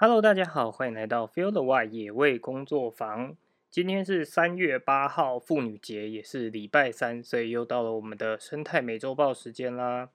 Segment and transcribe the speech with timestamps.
[0.00, 3.36] Hello，大家好，欢迎来到 Feel the Y 野味工作坊。
[3.68, 10.10] 今天是三月八号，妇女节，也是礼拜三，所以又到了我们的生态美洲豹时间啦。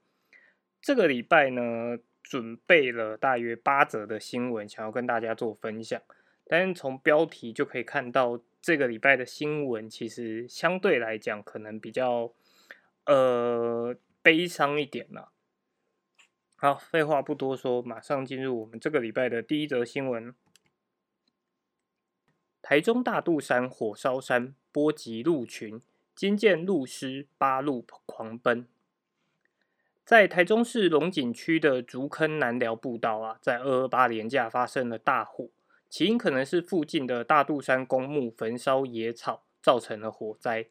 [0.82, 6.02] 这个礼拜呢，准备了大约八则的新闻，想要跟大家做分享。
[6.48, 12.32] 但是从标题就可以看到，这个礼拜的新闻其实相对来讲，可能比较
[13.06, 15.32] 呃悲伤一点啦。
[16.64, 20.34] 好，废话不多说，马上进入我们这个礼拜的第一则新闻。
[22.62, 25.82] 台中大肚山火烧山，波及鹿群，
[26.16, 28.66] 惊见鹿尸八路狂奔。
[30.06, 35.50] 在台中市龙井区的竹坑南寮步道啊，在二二八连假发生了大火，
[35.90, 40.68] 起因可能是附近的大肚山公墓焚烧野草造成了火灾。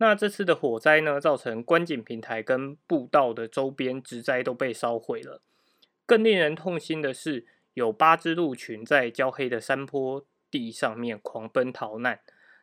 [0.00, 5.42] 那这次的火灾呢，造成观景平台跟步道的周边植栽都被烧毁了。
[6.06, 12.20] 更令人痛心的是，有八只鹿群在焦黑的山坡地上面狂奔逃难。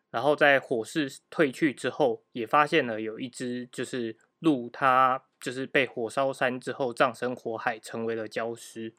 [0.09, 8.95] 然后在火势退去之后，也发现了有一只就是鹿，它就是被火烧山之后葬身火海，成为了焦尸。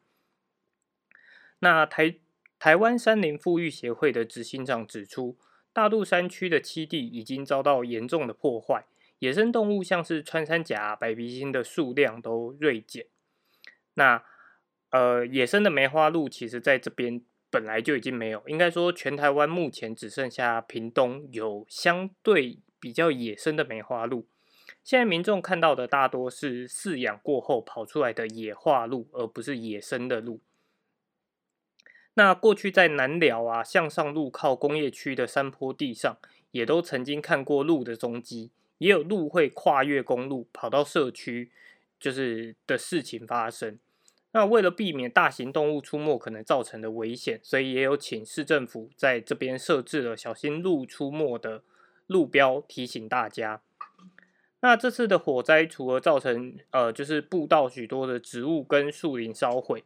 [1.60, 2.16] 那台
[2.58, 5.38] 台湾山林富裕协会的执行长指出。
[5.76, 8.86] 大肚山区的栖地已经遭到严重的破坏，
[9.18, 13.04] 野生动物像是穿山甲、白鼻星的数量都锐减。
[13.92, 14.24] 那
[14.88, 24.26] 呃，野生的梅花鹿其实在这边本来就已经没有，应该说全台湾目前只剩下屏东有相对比较野生的梅花鹿。
[24.82, 30.40] 现在民众看到的大多是饲养过后跑出来的野化鹿，而不是野生的鹿。
[32.18, 36.16] 那过去在南寮啊，向上路靠工业区的山坡地上，
[36.50, 41.50] 也都曾经看过鹿的踪迹，也有鹿会跨越公路跑到社区，
[42.00, 43.78] 就是的事情发生。
[44.32, 51.62] 那为了避免大型动物出没可能造成的危险，所以也有请市政府在这边设置了小心鹿出没的
[52.06, 53.60] 路标，提醒大家。
[54.60, 59.84] 那这次的火灾除了造成呃，就是步道许多的植物跟树林烧毁。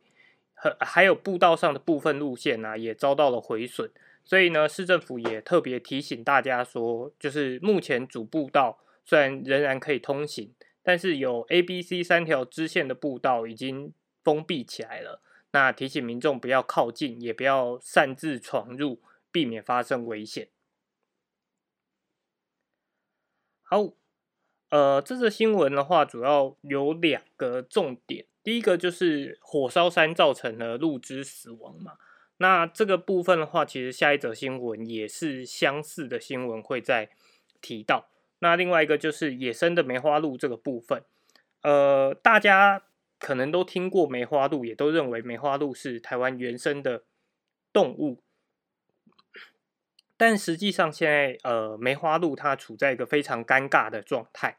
[0.81, 3.91] 还有步道上的部分路线呢，也遭到了毁损，
[4.25, 15.23] 所以呢，市政府也特别提醒大家说，就是目前主步道虽然仍然可以通行，但是有 A、B、C 三条支线的步道已经封闭起来了。
[15.53, 19.01] 那提醒民众不要靠近，也不要擅自闯入，
[19.33, 20.49] 避免发生危险。
[23.63, 23.93] 好，
[24.69, 28.27] 呃，这则新闻的话，主要有两个重点。
[28.43, 31.99] 第一个就是火烧山造成了鹿只死亡嘛，
[32.39, 37.11] 那这个部分的话，其实下一则新闻也是相似的新闻会再
[37.61, 38.09] 提到。
[38.39, 41.05] 那另外一个就是野生的梅花鹿这个部分，
[41.61, 42.83] 呃，大家
[43.19, 47.05] 可能都听过梅花鹿，也都认为梅花鹿是台湾原生的
[47.75, 48.23] 动物，
[50.17, 54.57] 但实际上现在呃梅花鹿它处在一个非常尴尬的状态，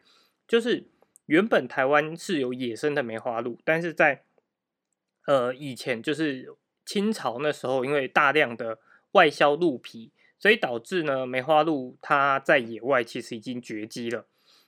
[0.47, 0.87] 就是。
[1.31, 4.25] 原本台湾是有野生的梅花鹿，但是在
[5.25, 6.53] 呃以前就是
[6.85, 8.79] 清朝那时候，因为大量的
[9.13, 14.25] 外销鹿皮，所以导致呢梅花鹿它在野外其实已经绝迹了。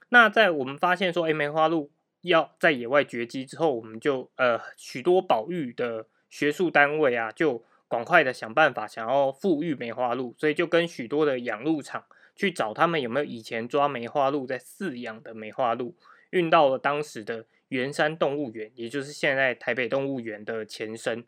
[0.07, 1.91] 那在我们发现说，哎，梅花鹿
[2.22, 12.06] 要在野外绝迹之后，我们就呃许多保育的学术单位啊，就赶快的想办法想要复育梅花鹿，所以就跟许多的养鹿场
[12.38, 15.94] 去找他们有没有以前抓梅花鹿在饲养的梅花鹿。
[16.33, 21.23] 运到了当时的圆山动物园，也就是现在台北动物园的前身。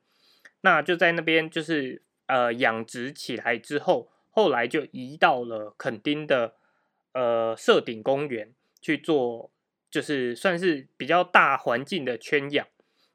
[0.61, 6.55] 那就在那边，就是呃养殖起来之后，后来就移到了垦丁的
[7.13, 8.51] 呃社顶公园
[8.81, 9.51] 去做，
[9.91, 12.67] 就是算是比较大环境的圈养。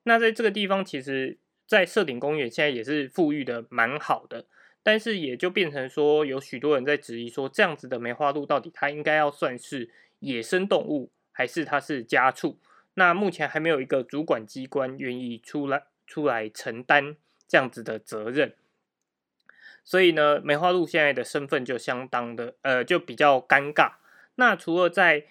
[0.05, 4.47] 那在这个地方，其实，在社顶公园现在也是富裕的蛮好的，
[4.83, 9.91] 但是也就变成说，有许多人在质疑说，这样子的梅花鹿到底它应该要算是
[10.21, 11.11] 野生动物？
[11.41, 12.59] 还是它是家畜，
[12.93, 17.17] 那目前还没有一个主管机关愿意出来出来承担
[17.49, 18.55] 这样子的责任，
[19.83, 23.93] 所以呢，梅花鹿现在的身份就相当的呃，就比较尴尬。
[24.35, 25.25] 那除了在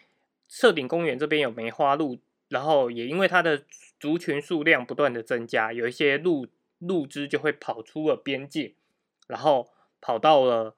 [0.47, 2.17] 社顶公园这边有梅花鹿，
[2.47, 3.62] 然后也因为它的
[4.00, 6.47] 族群数量不断的增加，有一些鹿
[6.79, 8.73] 鹿只就会跑出了边界，
[9.27, 9.69] 然后
[10.01, 10.75] 跑到了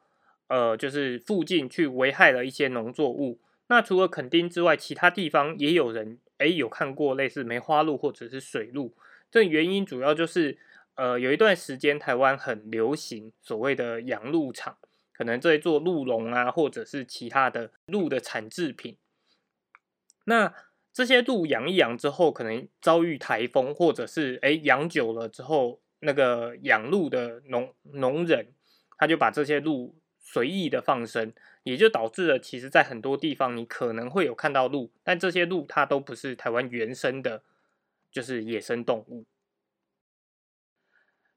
[0.47, 3.39] 呃，就是附近去危害了一些农作物。
[3.71, 8.93] 那除了垦丁之外，其他地方也有人哎有看过类似梅花鹿或者是水鹿。
[9.31, 10.57] 这原因主要就是，
[10.95, 14.77] 呃，有一段时间台湾很流行所谓的养鹿场，
[15.13, 18.97] 可能在做鹿茸啊，或者是其他的鹿的产制品。
[20.25, 20.53] 那
[20.91, 28.47] 这些鹿养一养之后，可能遭遇台风，或者是哎养久了之后那个养鹿的农农人，
[28.97, 31.31] 他就把这些鹿随意的放生，
[31.63, 37.43] 也就导致了其实在很多地方你可能会有看到鹿，但这些鹿它都不是台湾原生的，
[38.11, 39.25] 就是野生动物。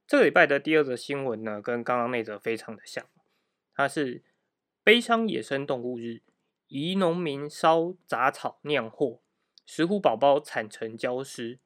[0.06, 3.06] 这个礼拜的第二则新闻呢，跟刚刚那则非常的像，
[3.75, 4.23] 它是
[4.82, 6.21] 悲伤野生动物日，
[6.69, 9.21] 宜农民烧杂草酿祸，
[9.65, 11.59] 石虎宝宝惨成焦尸。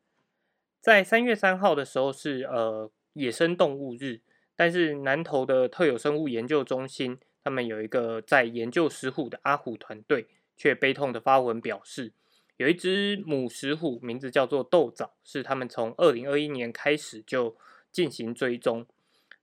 [0.81, 4.21] 在三月三号的时候是呃野生动物日，
[4.55, 12.13] 但是南投的特有生物研究中心，他们有一个在研究石虎的阿虎团队，却悲痛的发文表示，
[12.59, 17.57] 有一只母石虎，名字叫做豆枣，是他们从二零二一年开始就。
[17.91, 18.87] 进行追踪，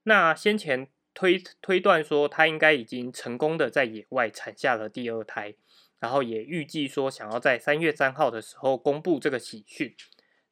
[0.04, 5.56] 那先前推推断说，它应该已经成功的在野外产下了第二胎，
[6.00, 9.96] 然后也预计说想要在三月三号的时候公布这个喜讯，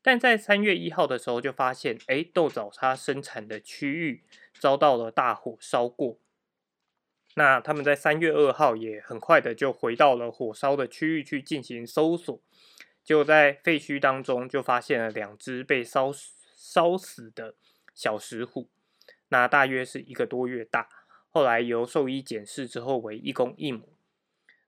[0.02, 4.24] 但在三月一号的时候就发现，哎，豆枣它生产的区域
[4.60, 6.18] 遭到了大火烧过，
[7.36, 12.40] 那他们在三月二号也很快的就回到了火烧的区域去进行搜索，
[13.04, 16.12] 就在废墟当中就发现了两只被烧
[16.56, 17.56] 烧死的。
[17.96, 18.72] 小石虎，
[19.28, 20.90] 那大约是一个多月大。
[21.30, 23.94] 后来由兽医检视之后为一公一母。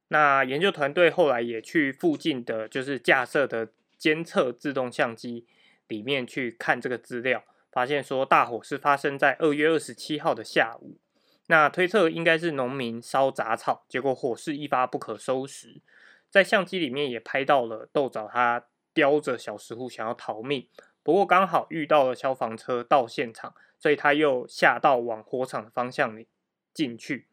[0.10, 5.48] 那研究团队后来也去附近的就是架设的监测自动相机
[5.88, 11.00] 里面去看这个资料，发现说大火是发生在二月二十七号的下午。
[11.48, 15.82] 那推测应该是农民烧杂草，结果火势一发不可收拾。
[16.30, 20.68] 在相机里面也拍到了豆枣，它叼着小石虎想要逃命。
[21.04, 26.28] 不过刚好遇到了消防车到现场，所以他又下到往火场的方向里
[26.74, 27.28] 进去。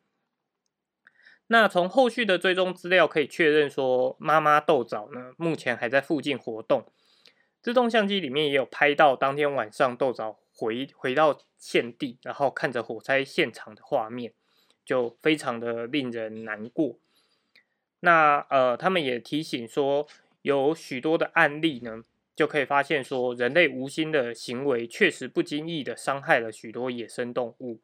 [1.47, 6.93] 那从后续的追踪资料可以确认说，妈妈豆枣呢目前还在附近活动。
[7.63, 14.33] 自动相机里面也有拍到当天晚上豆枣回回到现地，然后看着火灾现场的画面，
[14.85, 16.99] 就非常的令人难过。
[18.01, 20.07] 那呃，他们也提醒说，
[20.43, 22.03] 有许多的案例呢。
[22.35, 27.79] 就可以发现说，人类无心的行为确实不经意的伤害了许多野生动物。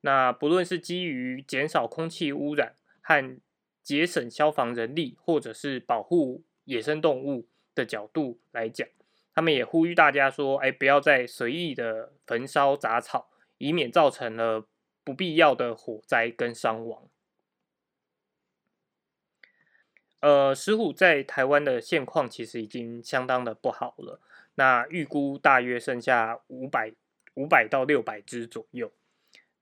[0.00, 3.38] 那不论是基于减少空气污染和
[3.82, 8.88] 节省消防人力，或者是保护野生动物的角度来讲，
[9.40, 14.66] 他们也呼吁大家说：，哎，不要再随意的焚烧杂草，以免造成了
[15.02, 17.08] 不必要的火灾跟伤亡。
[20.20, 24.20] 呃，石虎在台湾的现况其实已经相当的不好了。
[24.56, 26.92] 那预估大约剩下五百
[27.32, 28.92] 五百到六百只左右。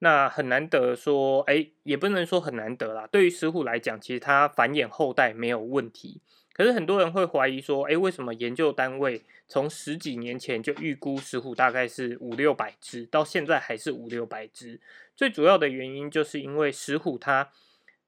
[0.00, 3.06] 那很难得说，哎，也不能说很难得啦。
[3.06, 6.20] 对于石虎来讲，其实它繁衍后代没有问题。
[6.58, 14.78] 可是很多人会怀疑说，哎，为什么研究单位从十几年前就预估石虎大概是五六百只，到现在还是五六百只？
[15.16, 17.50] 最主要的原因就是因为石虎它。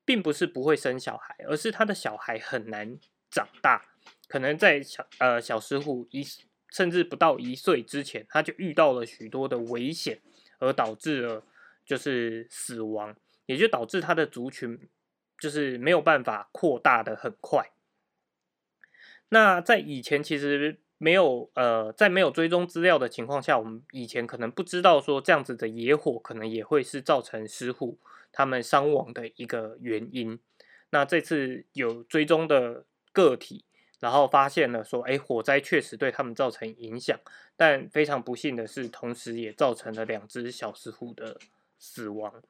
[0.02, 2.99] 并不是不会生小孩，而是它的小孩很难
[3.31, 3.85] 长大，
[4.26, 6.26] 可能在小呃小石虎一
[6.69, 10.19] 甚至不到一岁之前，他就遇到了许多的危险，
[10.58, 11.44] 而导致了
[11.87, 13.14] 就是死亡，
[13.47, 14.88] 也就导致他的族群
[15.38, 17.70] 就是没有办法扩大的很快。
[19.31, 27.99] 那在以前其实没有呃在没有追踪资料的情况下，我们以前可能不知道说这样子的野火可能也会是造成石虎。
[28.33, 30.39] 他们伤亡的一个原因。
[30.91, 33.65] 那这次有追踪的个体，
[33.99, 37.19] 然后发现了说，哎，火灾确实对他们造成影响，
[37.57, 41.41] 但非常不幸的是，同时也造成了两只小石虎的
[41.77, 42.41] 死亡。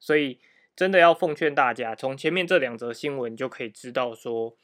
[0.00, 0.40] 所以，
[0.74, 4.56] 真的要奉劝大家，从前面这两则新闻就可以知道说，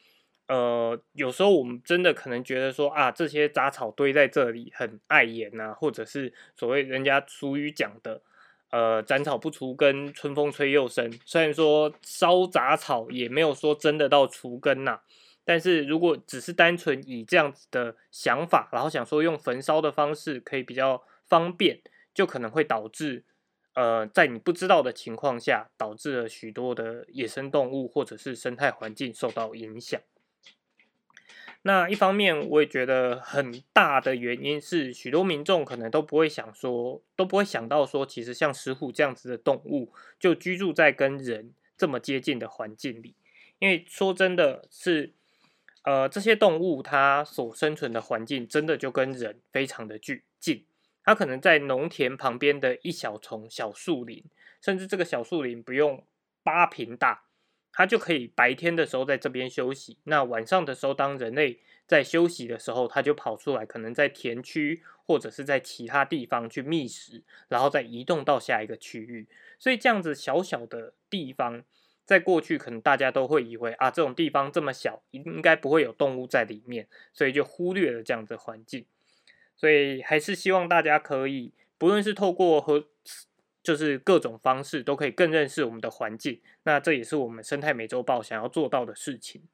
[0.48, 8.22] 呃，有时候我们真的可能觉得说，啊，这些杂草堆在这里很碍眼呐，或者是所谓人家俗语讲的。
[8.70, 11.08] 呃，斩草不除根，春风吹又生。
[11.24, 14.98] 虽然说烧杂草也没有说真的到除根呐，
[15.44, 21.82] 但是如果只是单纯以这样子的想法，然后想说用焚烧的方式可以比较方便，
[22.12, 23.22] 就可能会导致
[23.74, 30.00] 呃，在你不知道的情况下，导致了许多的野生动物或者是生态环境受到影响。
[31.66, 39.90] 那一方面，我也觉得很大的原因是，许多民众可能都不会想说，都不会想到说，其实像石虎这样子的动物，
[40.20, 43.14] 就居住在跟人这么接近的环境里。
[43.60, 45.14] 因为说真的是，
[45.84, 50.66] 呃，这些动物它所生存的环境，真的就跟人非常的近。
[51.02, 54.22] 它可能在农田旁边的一小丛小树林，
[54.60, 56.06] 甚至这个小树林不用
[56.42, 57.22] 八平大。
[57.76, 69.26] 它就可以白天的时候在这边休息，那晚上的时候，当人类在休息的时候，它就跑出来，可能在田区或者是在其他地方去觅食，然后再移动到下一个区域。
[69.58, 71.64] 所以这样子小小的地方，
[72.04, 78.86] 在过去可能大家都会以为啊，这种地方这么小，应该不会有动物在里面，所以就忽略了这样子环境。
[79.56, 82.86] 所以还是希望大家可以，不论是透过和。
[83.64, 89.48] 就是各种方式都可以更认识我们的环境，那这也是我们生态美洲豹想要做到的事情。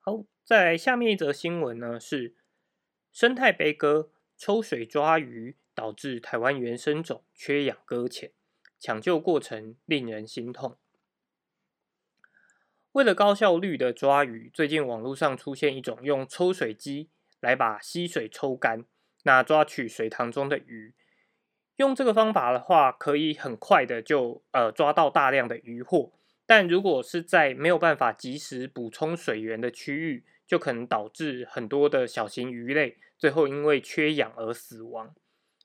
[0.00, 2.34] 好，再来下面一则新闻呢，是
[3.12, 8.32] 生态悲歌：抽水抓鱼导致台湾原生种缺氧搁浅，
[8.80, 10.76] 抢救过程令人心痛。
[12.90, 18.84] 为了高效率的抓鱼，最近网络上出现一种用抽水机来把溪水抽干，
[19.22, 20.94] 那抓取水塘中的鱼。
[21.80, 26.12] 用这个方法的话，可以很快的就呃抓到大量的鱼获，
[26.44, 35.14] 但如果是在没有办法及时补充水源的区域，就可能导致很多的小型鱼类最后因为缺氧而死亡。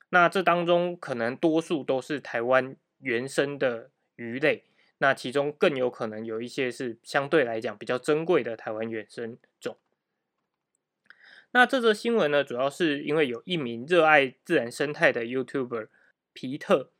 [0.08, 4.64] 那这当中可能多数都是台湾原生的鱼类，
[4.96, 9.76] 那其中更有可能有一些是相对来讲比较珍贵的台湾原生种。
[11.50, 15.88] 那这则新闻呢，主要是因为有一名热爱自然生态的 YouTuber。
[16.36, 16.90] 皮特，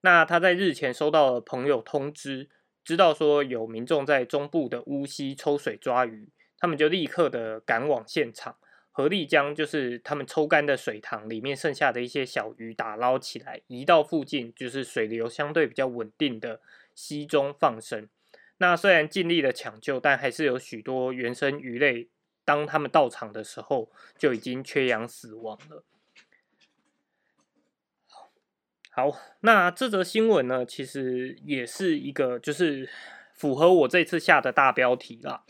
[0.00, 2.48] 那他在日前收到了朋友通知，
[2.82, 8.56] 知道说有民众在中部的乌溪抽水抓鱼，他们就立刻的赶往现场，
[8.90, 16.62] 合力将就是他们抽干的水塘里面剩下的一些小鱼打捞起来，移到附近就是水流相对比较稳定的
[16.94, 18.08] 溪中放生。
[18.56, 22.08] 那虽然尽力的抢救，但还是有许多原生鱼类，
[22.44, 25.84] 当他们到场的时候就已经缺氧死亡了。
[28.98, 32.90] 好，那这则新闻呢，其实也是一个，就是
[33.32, 35.44] 符合我这次下的大标题啦。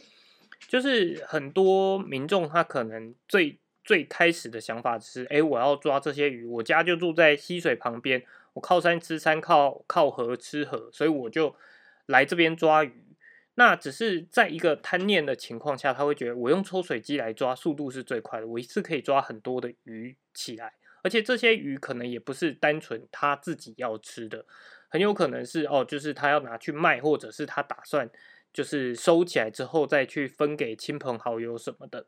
[0.69, 11.57] 就是很多民众他可能最最开始的想法是，哎，我要抓这些鱼，我家就住在溪水旁边，我靠山吃山，靠靠河吃河，所以我就
[12.05, 13.17] 来这边抓鱼。
[13.55, 20.75] 那只是在一个贪念的情况下，他会觉得我用抽水机来抓，速度是最快的，我一次可以抓很多的鱼起来。
[21.02, 24.45] 而且这些鱼可能也不是单纯他自己要吃的，
[24.88, 28.11] 很有可能是哦，就是他要拿去卖，或者是他打算
[28.52, 32.07] 就是收起来之后再去分给亲朋好友什么的。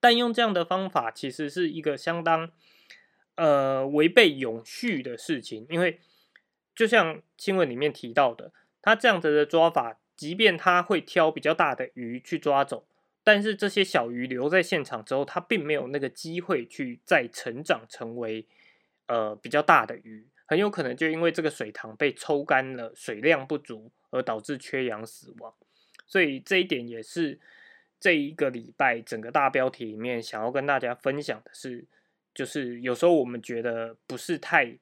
[0.00, 2.50] 但用这样的方法其实是一个相当
[3.34, 6.00] 呃违背永续的事情，因为
[6.74, 12.86] 就像新闻里面提到的，他这样子的抓法，即便他会挑比较大的鱼去抓走。
[13.28, 18.46] 但是这些小鱼留在现场之后，它并没有那个机会去再成长成为
[19.04, 25.52] 呃比较大的鱼，很有可能就因为这个水塘被抽干了，水量不足而导致缺氧死亡。
[26.06, 27.38] 所以这一点也是
[28.00, 31.84] 这一个礼拜整个大标题里面想要跟大家分享的是，
[32.34, 34.78] 就是有时候我们觉得不是太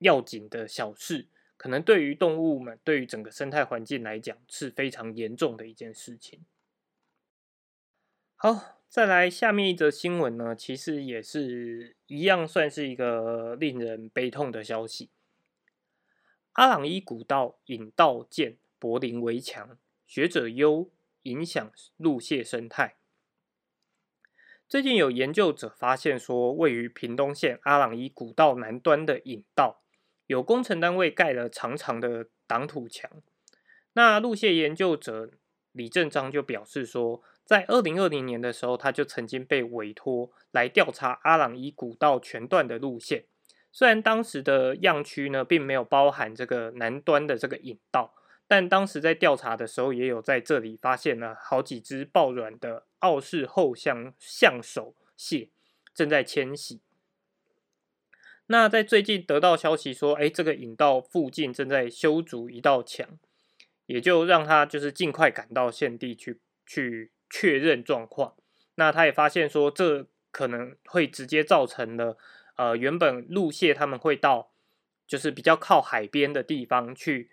[0.00, 6.40] 要紧的小事，可能对于动物们、对于整个生态环境来讲是非常严重的一件事情。
[8.46, 15.08] 好，再来下面一则新闻呢，其实也是一样，算是一个令人悲痛的消息。
[16.52, 20.90] 阿朗伊古道引道建柏林围墙，学者忧
[21.22, 22.96] 影响陆蟹生态。
[24.68, 29.80] 最近有研究者发现说，位于屏东县阿朗伊古道南端的引道，
[30.26, 33.10] 有工程单位盖了长长的挡土墙。
[33.94, 35.30] 那陆蟹研究者
[35.72, 37.22] 李正章就表示说。
[37.44, 43.26] 在二零二零年的时候，他就曾经被委托来调查阿朗伊古道全段的路线。
[43.70, 48.14] 虽然当时的样区呢，并没有包含这个南端的这个引道，
[48.46, 55.50] 但当时在调查的时候，也有在这里发现了好几只抱卵的澳式后象象手蟹
[55.92, 56.80] 正在迁徙。
[58.46, 63.18] 那在最近得到消息说，哎，这个引道附近正在修筑一道墙，
[63.86, 67.10] 也就让他就是尽快赶到现地去去。
[67.36, 68.36] 确认状况，
[68.76, 72.16] 那他也发现说，这可能会直接造成了，
[72.54, 74.52] 呃，原本陆蟹他们会到，
[75.04, 77.28] 就是比较靠海边的地方去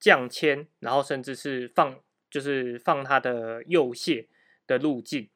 [0.00, 4.28] 降迁，然后甚至是放，就是放它的幼蟹
[4.66, 5.28] 的路径。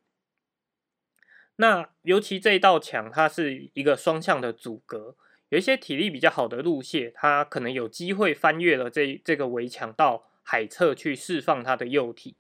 [1.57, 5.15] 那尤其这一道墙，它是一个双向的阻隔，
[5.51, 12.37] 有一些体力比较好的陆蟹，它可能有机会翻越了这这个围墙到海侧去释放它的幼体。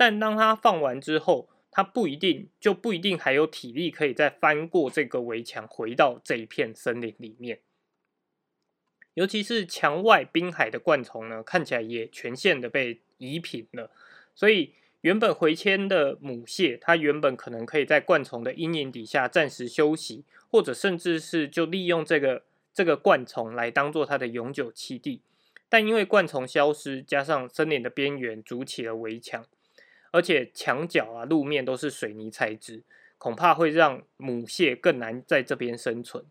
[0.00, 7.60] 但当它放完之后，它不一定就不一定还有体力可以再翻过这个围墙回到这一片森林里面。
[9.12, 13.90] 尤其是墙外滨海的灌丛呢，看起来也全线的被移平了。
[14.34, 25.20] 所以原本回迁的母蟹，它原本可能可以在灌丛的阴影底下暂时休息，或者甚至是就利用这个这个灌丛来当做它的永久栖地。
[25.68, 29.44] 但因为灌丛消失，加上森林的边缘筑起了围墙，
[30.10, 32.82] 而且墙角啊、路面都是水泥材质，
[33.18, 36.24] 恐怕会让母蟹更难在这边生存。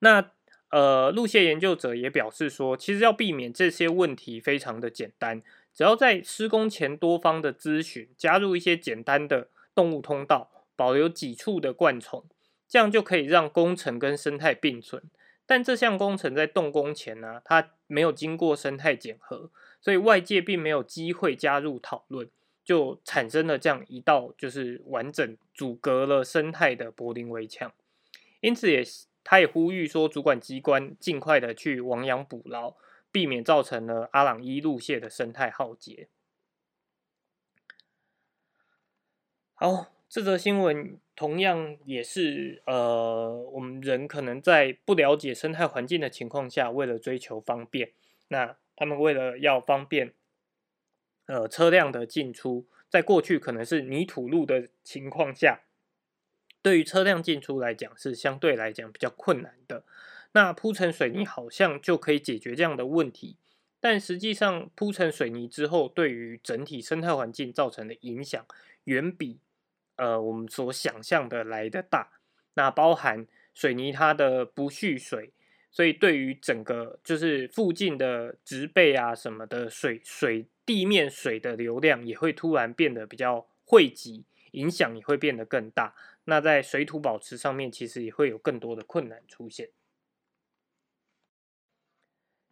[0.00, 0.30] 那
[0.70, 5.40] 呃，路蟹研究者也表示说，其实要避免这些问题非常的简单，
[5.72, 12.24] 只要在施工前多方的咨询，加入一些简单的动物通道，保留几处的灌丛，
[12.66, 15.02] 这样就可以让工程跟生态并存。
[15.46, 19.50] 但这项工程在动工前呢，它没有经过生态检核，
[19.84, 22.26] 所以外界并没有机会加入讨论，
[22.64, 27.70] 就产生了这样一道就是完整阻隔了生态的柏林围墙。
[28.40, 28.82] 因此，也
[29.22, 32.74] 他也呼吁说，主管机关尽快的去亡羊补牢，
[33.12, 36.08] 避免造成了阿朗伊路线的生态浩劫。
[39.52, 39.90] 好。
[40.06, 47.90] 这则新闻同样也是，呃，我们人可能在不了解生态环境的情况下，为了追求方便，
[48.28, 50.12] 那他们为了要方便，
[51.26, 55.62] 呃，车辆的进出，在过去可能是泥土路的情况下，
[56.62, 59.84] 对于车辆进出来讲是相对来讲比较困难的。
[60.32, 63.36] 那铺成水泥好像就可以解决这样的问题，
[63.78, 68.44] 但实际上铺成水泥之后，对于整体生态环境造成的影响
[68.84, 69.40] 远比。
[69.96, 72.18] 呃，我们所想象的来的大，
[72.54, 75.32] 那包含水泥它的不蓄水，
[75.74, 85.96] 所以对于整个就是附近的植被啊什么的水水地面水的流量也会突然变得比较汇集，影响也会变得更大。
[86.26, 89.70] 那在水土保持上面，其实也会有更多的困难出现。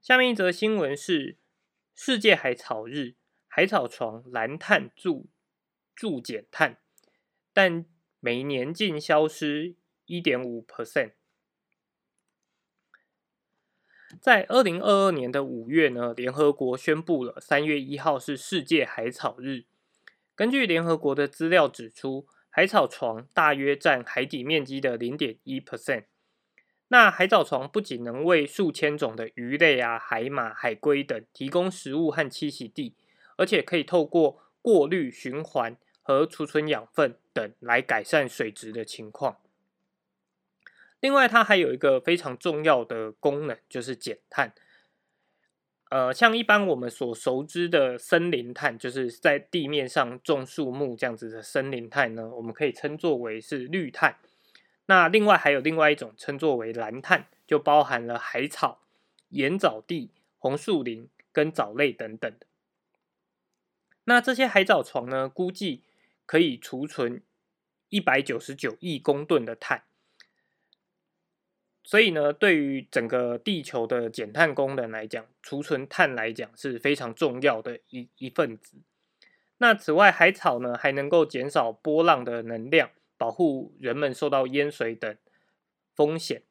[0.01, 1.37] 下面一则新闻是
[1.95, 3.15] 世界海草日，
[3.47, 5.29] 海草床蓝碳助
[5.95, 6.81] 助减碳。
[7.53, 7.87] 但
[8.19, 11.13] 每年净消失一点五 percent。
[14.21, 19.65] 在二零二二年的五月呢，联合国宣布了三月一号是世界海草日。
[20.35, 26.05] 根据联合国的资料指出，海草床大约占海底面积的零点一 percent。
[26.89, 32.95] 那海藻床不仅能为数千种的鱼类啊、海马、海龟等提供食物和栖息地，
[33.37, 35.77] 而且可以透过过滤循环。
[36.05, 39.37] 和储存养分等来改善水质的情况。
[41.03, 44.55] 另外，它还有一个非常重要的功能，就是减碳。
[45.91, 54.17] 呃，像一般我们所熟知的森林碳，就是在地面上种树木这样子的森林碳呢，我们可以称作为是绿碳。
[54.87, 58.81] 那另外还有另外一种称作为蓝碳，就包含了海草、
[59.29, 62.35] 盐藻地、红树林跟藻类等等。
[64.05, 65.83] 那这些海藻床呢，估计。
[66.25, 67.21] 可以储存
[67.91, 69.83] 一百九十九亿公吨的碳，
[71.85, 78.77] 所以呢，对于整个地球的减碳功能来讲，储存碳来讲是非常重要的一一份子。
[79.59, 85.17] 那此外，海草呢还能够减少波浪的能量，保护人们受到淹水等
[85.95, 86.43] 风险。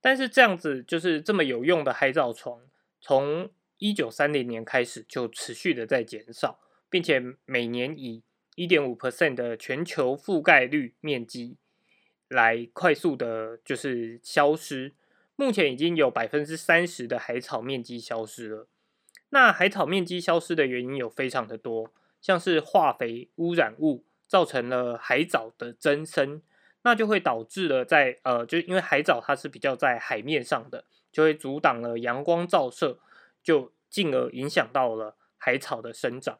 [0.00, 2.62] 但是这样子就是这么有用的海藻床，
[3.00, 6.58] 从一九三零年开始就持续的在减少，
[6.88, 8.24] 并且每年以
[8.56, 11.56] 一点五 percent 的全球覆盖率面积
[12.30, 14.94] 来快速的，就是消失。
[15.34, 18.68] 目前已经有百分之三十的海草面积消失了。
[19.30, 26.40] 那海草面积消失的原因有非常的多，像是化肥污染物造成了海藻的增生，
[26.82, 33.00] 那就会导致了在呃，就因为海藻它是比较在海面上的，就会阻挡了阳光照射，
[33.42, 36.38] 就进而影响到了海草的生长。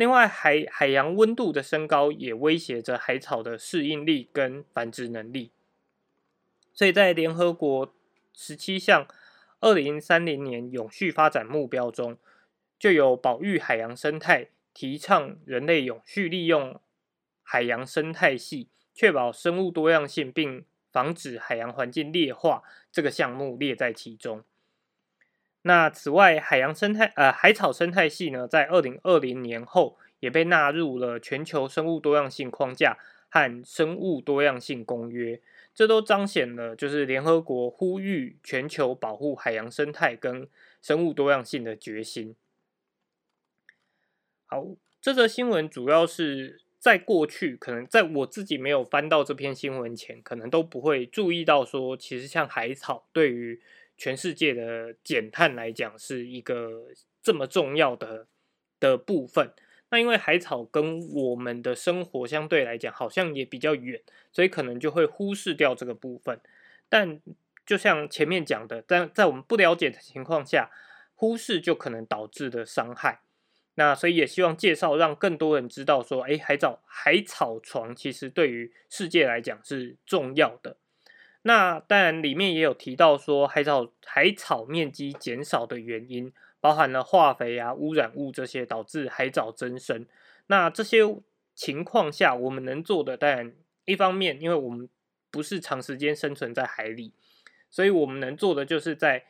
[0.00, 5.50] 另外，海海洋温度的升高也威胁着海草的适应力跟繁殖能力。
[6.72, 7.92] 所以在联合国
[8.32, 9.06] 十七项
[9.60, 12.16] 二零三零年永续发展目标中，
[12.78, 16.80] 就有保育海洋生态、提倡人类永续利用
[17.42, 24.42] 海洋生态系、确保生物多样性，并防止海洋环境劣化这个项目列在其中。
[25.62, 32.96] 那此外，海洋生态呃海草生态系呢，在二零二零年后也被纳入了全球生物多样性框架
[33.28, 35.40] 和生物多样性公约，
[35.74, 40.48] 这都彰显了就是联合国呼吁全球保护海洋生态跟
[40.80, 42.34] 生物多样性的决心。
[44.46, 44.66] 好，
[45.00, 53.60] 这则新闻主要是在过去，可能在我自己没有翻到这篇新闻前，可能都不会注意到说，其实像海草对于
[54.00, 56.86] 全世界的减碳来讲是一个
[57.22, 58.26] 这么重要的
[58.80, 59.52] 的部分。
[59.90, 64.00] 那因为海草跟我们的生活相对来讲好像也比较远，
[64.32, 66.40] 所以可能就会忽视掉这个部分。
[66.88, 67.20] 但
[67.66, 70.70] 就像前面讲的，但在我们不了解的情况下，
[71.14, 73.20] 忽视就可能导致的伤害。
[73.74, 80.78] 那所以也希望介绍，让更多人知道说，哎，海藻海草床其实对于世界来讲是重要的。
[81.42, 86.32] 那当然里面也有提到说，海藻海草面积减少的原因。
[86.62, 90.04] 包含了化肥啊、污染物这些，导致海藻增生。
[90.48, 90.98] 那这些
[91.54, 93.54] 情况下，我们能做的，当然
[93.86, 94.86] 一方面，因为我们
[95.30, 97.14] 不是长时间生存在海里，
[97.70, 99.24] 所以我们能做的就是在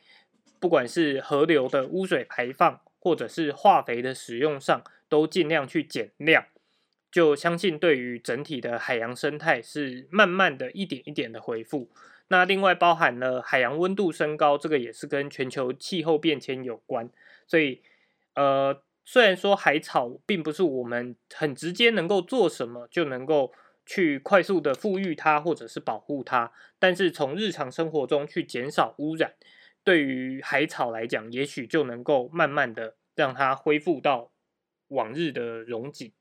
[0.59, 6.43] 不管是河流的污水排放，或者是化肥的使用上，都尽量去减量。
[7.11, 11.89] 就相信对于整体的海洋生态是慢慢的一点一点的恢复。
[12.29, 17.09] 那另外包含了海洋温度升高，这个也是跟全球气候变迁有关。
[17.45, 17.81] 所以，
[18.35, 23.51] 呃，虽然说海草并不是我们很直接能够做什么就能够
[23.85, 29.33] 去快速的富裕它或者是保护它，但是从日常生活中去减少污染，
[29.83, 34.31] 对于海草来讲，也许就能够慢慢的让它恢复到
[34.87, 36.13] 往日的荣景。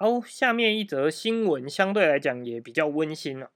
[0.00, 3.50] 好，下面一则新闻相对来讲也比较温馨了。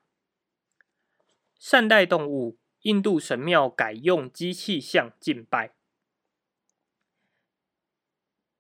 [1.57, 5.73] 善待动物，印度神庙改用机器像敬拜，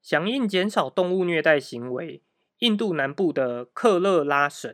[0.01, 2.23] 响应减少动物虐待行为。
[2.59, 4.73] 印度南部的克勒拉省，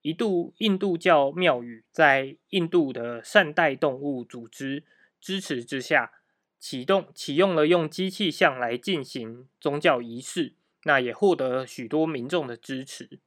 [0.00, 4.84] 一度印度教庙宇在印度的善待动物组织
[5.20, 6.12] 支持之下，
[6.58, 10.54] 启动启用了用机器像来进行宗教仪式。
[10.84, 13.20] 那也获得许多民众的支持。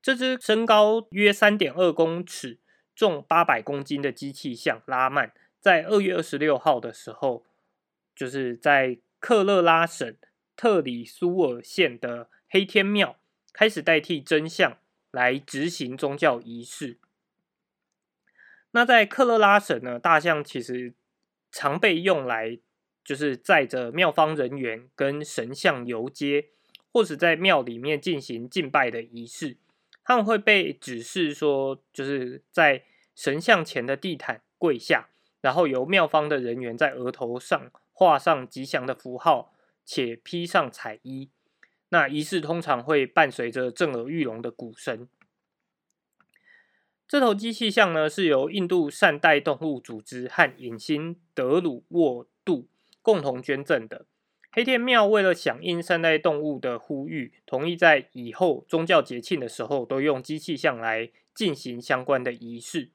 [0.00, 2.60] 这只身高约三点二公尺、
[2.94, 7.44] 重八百公斤的机器象拉曼，在二月二十六号的时候，
[8.14, 10.16] 就是在克勒拉省
[10.54, 13.18] 特里苏尔县的黑天庙，
[13.52, 14.78] 开始代替真相
[15.10, 16.98] 来执行宗教仪式。
[18.70, 20.94] 那在克勒拉省呢，大象其实
[21.50, 22.58] 常被用来，
[23.06, 26.48] 就是载着庙方人员跟神像游街。
[26.92, 29.58] 或者在庙里面进行敬拜的仪式，
[30.02, 35.10] 他们会被指示说，就是在神像前的地毯跪下，
[35.42, 39.52] 然后由庙方的人员在额头上画上吉祥的符号，
[39.84, 41.28] 且披上彩衣。
[41.90, 45.06] 那仪式通常会伴随着震耳欲聋的鼓声。
[47.06, 52.68] 这头机器像呢，是由印度善待动物组织和影星德鲁沃杜
[53.06, 54.04] 共同捐赠的。
[54.50, 62.90] 黑天庙为了响应善待动物的呼吁，同意在以后宗教节庆的时候都用机器象来进行相关的仪式。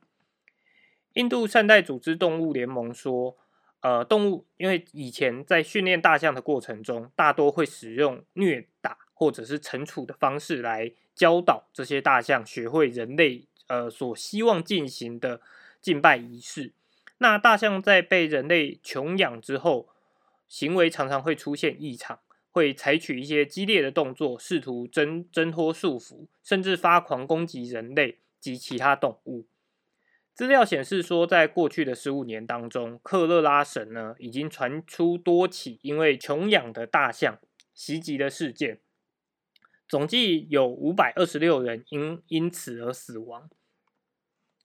[1.14, 3.38] 印度善待组织动物联盟说
[3.80, 15.40] ：“呃，动物因为以前在训练大象的过程中，大多会使用虐打或者是惩处的方式来教导这些大象学会人类呃所希望进行的
[15.80, 16.74] 敬拜仪式。
[17.20, 19.88] 那大象在被人类穷养之后。”
[20.52, 29.48] 行为常常会出现异常，会采取一些激烈的动作，试图挣挣脱束缚，甚至发狂攻击人类及其他动物。
[30.34, 37.40] 资料显示说，在过去的十五年当中，克勒拉省呢已经传出多起因为穷养的大象
[37.74, 38.82] 袭击的事件，
[39.88, 43.50] 总计有五百二十六人因因此而死亡。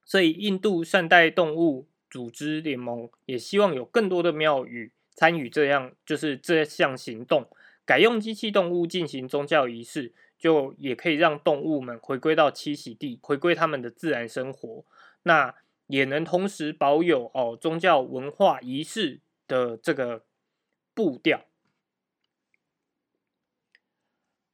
[0.03, 4.91] 所以，印度善待动物组织联盟也希望有更多的庙宇。
[5.17, 7.49] 参与这样就是这项行动，
[7.83, 14.85] 改用机器动物进行宗教仪式，就也可以让动物们回归到栖息地，回归他们的自然生活。
[15.23, 15.55] 那
[15.87, 20.23] 也能同时保有哦宗教文化仪式的这个
[20.93, 21.45] 步调。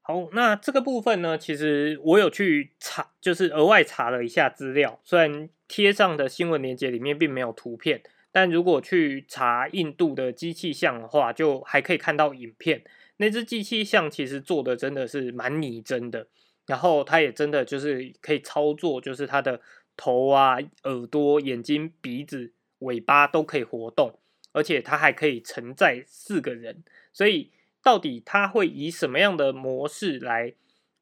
[0.02, 8.02] 好，那这个部分呢，其实我有去查，就是额外查了一下资料，虽然贴上的新闻链接里面并没有图片。
[8.34, 12.84] 但如果去查印度的机器像的话，就还可以看到影片。
[13.18, 16.28] 那只机器像其实做的真的是蛮拟真的，
[16.66, 19.62] 然后它也真的就是可以操作，就是它的
[19.96, 24.18] 头啊、耳朵、眼睛、鼻子、尾巴都可以活动，
[24.52, 26.84] 而且它还可以承载四个人。
[27.14, 27.52] 所以
[27.84, 30.56] 到底它会以什么样的模式来，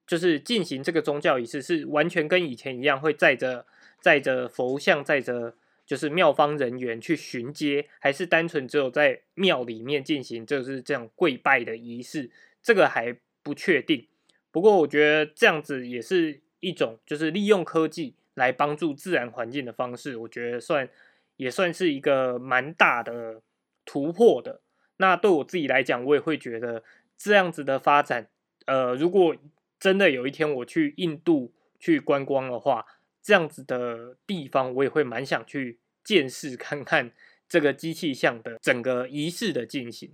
[0.06, 3.66] 就是进行这个宗教仪式，是完全跟以前一样，会载着
[4.02, 5.56] 载着佛像，载着。
[5.92, 12.32] 就是庙方人员去巡街，还是单纯只有在庙里面进行，就是这样跪拜的仪式，
[12.64, 14.08] 这个还不确定。
[14.52, 20.88] 不过我觉得这样子也是一种，就是利用科技来帮助自然环境的方式，我觉得算
[21.36, 23.42] 也算是一个蛮大的
[23.84, 24.62] 突破的。
[24.96, 26.86] 那对我自己来讲，我也会觉得
[27.18, 28.30] 这样子的发展，
[28.66, 29.36] 呃，如果
[29.78, 32.86] 真的有一天我去印度去观光的话，
[33.22, 37.12] 这样子的地方，我也会蛮想去见识看看
[37.48, 40.14] 这个机器象的整个仪式的进行。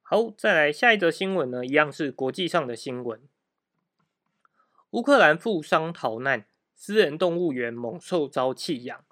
[0.00, 3.20] 好，再来下一则新闻呢，一样是国际上的新闻。
[4.90, 9.04] 乌克兰富商逃难，私人动物园猛兽遭弃养，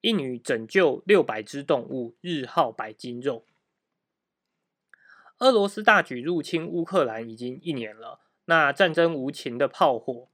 [0.00, 3.44] 一女拯救六百只动物，日耗百斤肉。
[5.38, 10.29] 俄罗斯大举入侵乌克兰已经一年了，那战争无情的炮火，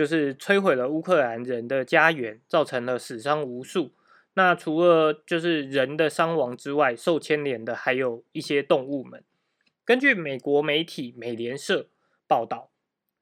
[0.00, 3.92] 就是摧毁了乌克兰人的家园，造成了死伤无数。
[4.32, 9.22] 那除了就是人的伤亡之外，受牵连的还有一些动物们。
[9.84, 11.90] 根据美国媒体美联社
[12.26, 12.70] 报道，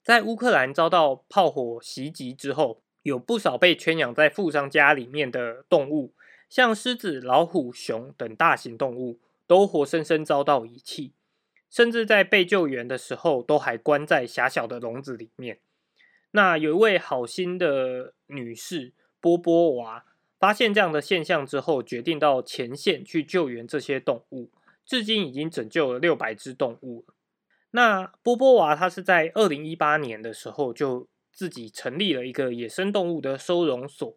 [0.05, 6.15] 在乌克兰遭到炮火袭击之后，有不少被圈养在富商家里面的动物，
[6.49, 11.13] 像狮子、老虎、熊等大型动物，都活生生遭到遗弃，
[11.69, 15.59] 甚至在被救援的时候，都还关在狭小的笼子里面。
[16.33, 20.05] 那有一位好心的女士波波娃。
[20.41, 24.53] 发现这样的现象之后，决定到前线去救援这些动物。
[24.87, 27.05] 至今已经拯救了六百只动物。
[27.73, 34.17] 那波波娃她是在二零一八年的时候就自己成立了一个野生动物的收容所。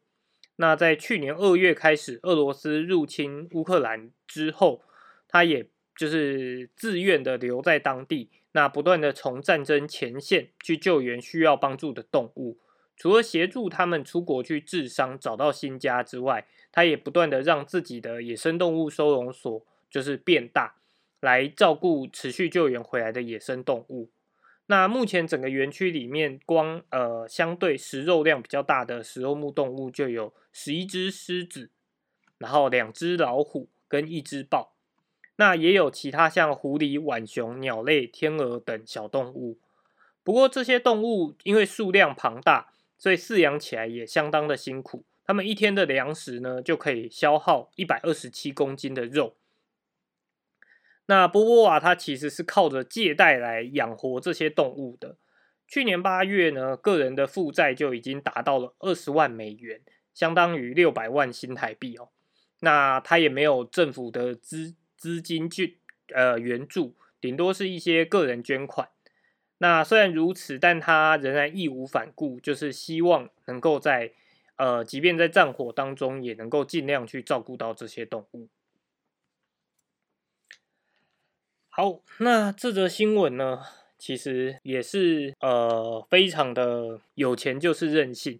[0.57, 4.83] 那在去年二月开始，俄罗斯入侵乌克兰之后，
[5.27, 12.57] 他也就是自愿的留在当地，那不断的从战争前线去救援需要帮助的动物。
[12.97, 20.75] 除了协助他们出国去治伤、找到新家之外，他也不断的让自己的野生动物收容所就是变大，
[21.19, 24.11] 来照顾持续救援回来的野生动物。
[24.67, 31.71] 那目前整个园区里面，光呃相对食肉量比较大的食肉目动物就有十一只狮子，
[32.37, 34.75] 然后两只老虎跟一只豹。
[35.41, 39.57] 那也有其他像狐狸、浣熊、鸟类、天鹅等小动物。
[40.21, 42.67] 不过这些动物因为数量庞大。
[43.01, 49.33] 所以饲养起来也相当的辛苦，他们一天的粮食呢就可以消耗一百二十七公斤的肉。
[51.07, 55.17] 那波波娃他其实是靠着借贷来养活这些动物的。
[55.67, 59.81] 去年八月呢，个人的负债就已经达到了二十万美元，
[60.13, 62.09] 相当于六百万新台币哦。
[62.59, 65.79] 那他也没有政府的资资金去
[66.13, 68.89] 呃援助，顶多是一些个人捐款。
[69.57, 74.13] 那虽然如此，但他仍然义无反顾，就是希望能够在
[74.57, 78.47] 呃，即便在战火当中，也能够尽量去照顾到这些动物。
[81.69, 83.63] 好，那这则新闻呢，
[83.97, 88.39] 其实也是呃，非常的有钱就是任性，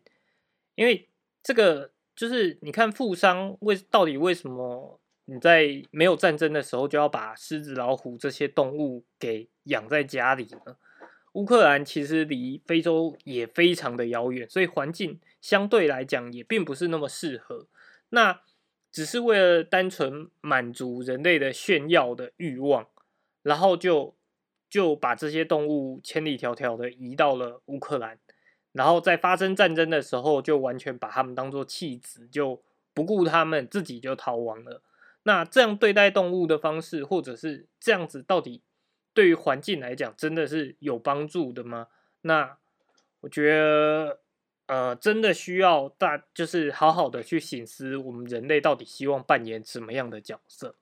[0.76, 1.08] 因为
[1.42, 10.78] 这个就是你看富商为到底为什么你在没有战争的时候就要把狮子、老虎这些动物给养在家里呢？
[11.34, 17.68] 乌克兰其实离非洲也非常的遥远，所以环境相对来讲也并不是那么适合。
[18.10, 18.42] 那
[18.92, 22.90] 只是为了单纯满足人类的炫耀的欲望，
[23.44, 24.18] 然后就
[24.70, 28.20] 就把这些动物千里迢迢的移到了乌克兰，
[28.74, 32.62] 然后在发生战争的时候，就完全把他们当做弃子，就
[32.94, 34.82] 不顾他们，自己就逃亡了。
[35.24, 38.64] 那这样对待动物的方式，或者是这样子，到底？
[39.14, 41.90] 对于环境来讲，真的是有帮助的吗？
[42.22, 42.58] 那
[43.20, 44.22] 我觉得，
[44.68, 50.78] 呃，真的需要大，就是好好的去醒思，我们人类到底希望扮演什么样的角色。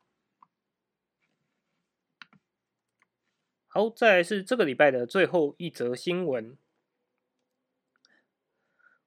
[3.68, 6.56] 好，再来是这个礼拜的最后一则新闻：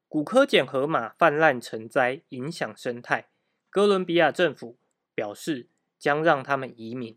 [0.08, 3.28] 古柯碱河马泛滥成灾，影响生态。
[3.70, 4.76] 哥伦比亚政府
[5.22, 5.68] 表示
[6.00, 7.16] 将让他们移民。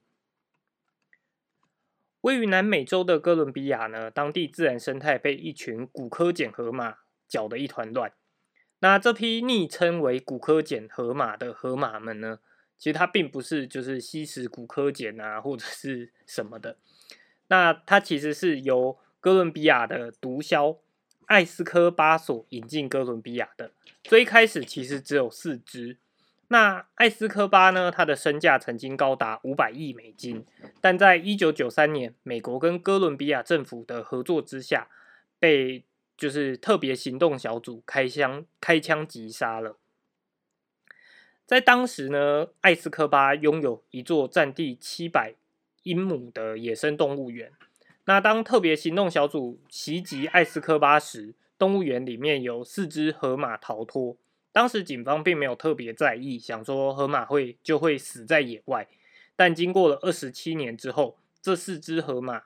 [2.22, 8.14] 位于南美洲的哥伦比亚呢，当地自然生态被一群古柯碱河马搅得一团乱。
[8.78, 12.38] 那这批昵称为古柯碱河马的河马们呢，
[12.78, 16.78] 其实它并不是就是吸食古柯碱啊，或者是什么的。
[17.48, 20.78] 那它其实是由哥伦比亚的毒枭
[21.26, 23.72] 艾斯科巴所引进哥伦比亚的。
[24.04, 25.98] 最开始其实只有四只。
[26.50, 27.90] 那艾斯科巴呢？
[27.90, 30.46] 他的身价曾经高达五百亿美金，
[30.80, 34.88] 但在一九九三年，美国跟哥伦比亚政府的合作之下，
[35.40, 35.84] 被
[36.16, 39.78] 就是特别行动小组开枪开枪击杀了。
[41.48, 45.34] 在当时呢，艾斯科巴拥有一座占地七百
[45.84, 47.52] 英亩的野生动物园。
[48.06, 54.16] 那当特别行动小组袭击艾斯科巴时，动物园里面有四只河马逃脱。
[54.56, 58.88] 当时警方并没有特别在意，想说河马会就会死在野外。
[59.36, 62.44] 但经过了二十七年之后，这四只河马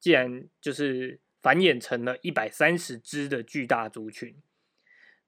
[0.00, 4.34] 竟然就是繁衍成了一百三十只的巨大族群。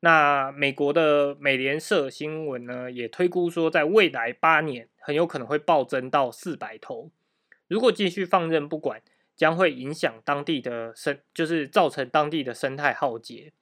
[0.01, 7.13] 那美国的美联社新闻呢，也推估说，在未来八年很有可能会暴增到四百头。
[7.69, 9.01] 如果继续放任不管，
[9.37, 13.53] 将会影响当地的生，就是造成当地的生态浩劫。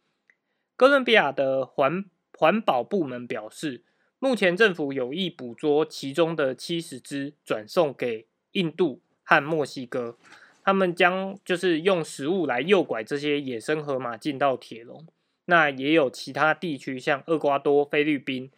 [0.75, 2.07] 哥伦比亚的环
[2.43, 3.85] 环保部门表示，
[4.19, 10.19] 目前政府有意捕捉其中的七十只，转送给印度和墨西哥。
[10.65, 15.07] 他们将就是用食物来诱拐这些野生河马进到铁笼。
[15.45, 18.51] 那也有其他地区，像厄瓜多、菲律宾、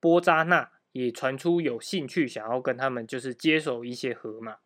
[0.00, 4.56] 波扎那，也传出有兴趣想要跟他们就是接手一些河马。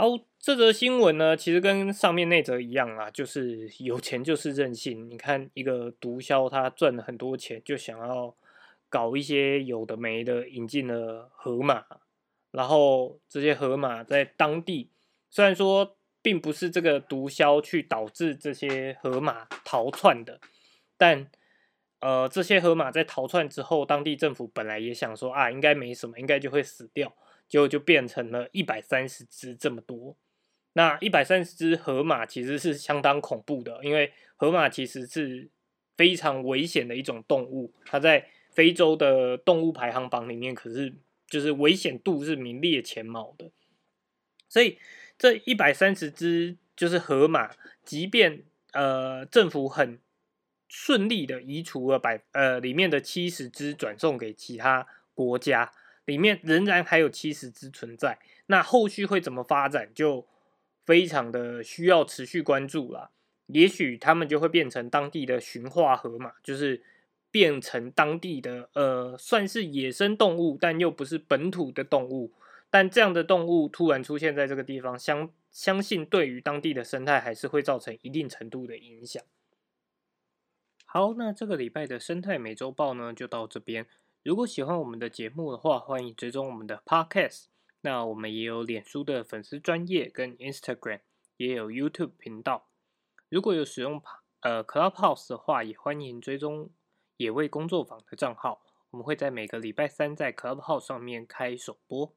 [0.00, 0.06] 好，
[0.38, 5.10] 这则新闻呢，其实跟上面那则一样啊，就是有钱就是任性。
[5.10, 8.34] 你看，一个毒枭他赚了很多钱，就想要
[8.88, 11.84] 搞一些有的没的，引进了河马，
[12.50, 14.88] 然后这些河马在当地，
[15.28, 20.40] 虽然说并不是这个毒枭去导致这些河马逃窜的，
[20.96, 21.30] 但
[21.98, 27.14] 呃，这些河马在逃窜之后，当地政府本来也想说啊，应该没什么，应该就会死掉。
[27.50, 30.16] 结果就变成了一百三十只这么多，
[30.74, 35.50] 那一百三十只河马其实是相当恐怖的，因为河马其实是
[35.96, 40.94] 非常危险的一种动物，它在非洲的动物排行榜里面可是
[41.26, 43.50] 就是危险度是名列前茅的。
[44.48, 44.78] 所以
[45.18, 47.50] 这一百三十只就是河马，
[47.84, 49.98] 即便呃政府很
[50.68, 55.72] 顺利的移除了百呃里面的七十只，转送给其他国家。
[56.04, 60.26] 里面仍然还有七十只存在，那后续会怎么发展，就
[60.84, 63.10] 非常的需要持续关注了。
[63.46, 66.82] 也许他们就会变成当地的驯化河马，就是
[67.30, 72.32] 变成当地的呃，算是野生动物，但又不是本土的动物。
[72.70, 79.20] 但这样的动物突然出现在这个地方，相相信对于当地的生态还是会造成一定程度的影响。
[80.84, 83.86] 好，那这个礼拜的生态美洲豹呢，就到这边。
[84.22, 87.46] 如果喜欢我们的节目的话，欢迎追踪我们的 Podcast。
[87.80, 91.00] 那我们也有脸书的粉丝专业跟 Instagram，
[91.38, 92.68] 也有 YouTube 频道。
[93.30, 94.02] 如果有使用
[94.40, 96.70] 呃 Clubhouse 的话，也欢迎追踪
[97.16, 98.60] 野味工作坊的账号。
[98.90, 102.14] 我们会在每个礼拜三在 Clubhouse 上面开首播。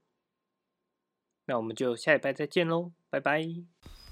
[1.46, 4.03] 那我们就下礼拜再见喽，拜拜。